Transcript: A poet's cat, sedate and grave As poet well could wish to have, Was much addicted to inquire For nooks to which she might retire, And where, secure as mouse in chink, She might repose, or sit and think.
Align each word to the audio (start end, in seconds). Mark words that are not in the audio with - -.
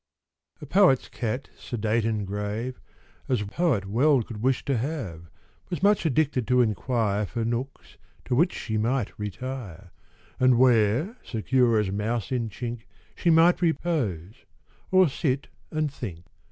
A 0.61 0.65
poet's 0.65 1.09
cat, 1.09 1.51
sedate 1.55 2.05
and 2.05 2.25
grave 2.25 2.81
As 3.29 3.43
poet 3.43 3.85
well 3.85 4.23
could 4.23 4.41
wish 4.41 4.65
to 4.65 4.79
have, 4.79 5.29
Was 5.69 5.83
much 5.83 6.07
addicted 6.07 6.47
to 6.47 6.61
inquire 6.61 7.27
For 7.27 7.45
nooks 7.45 7.97
to 8.25 8.33
which 8.33 8.51
she 8.51 8.79
might 8.79 9.11
retire, 9.19 9.91
And 10.39 10.57
where, 10.57 11.17
secure 11.23 11.77
as 11.77 11.91
mouse 11.91 12.31
in 12.31 12.49
chink, 12.49 12.87
She 13.13 13.29
might 13.29 13.61
repose, 13.61 14.37
or 14.89 15.07
sit 15.07 15.49
and 15.69 15.93
think. 15.93 16.25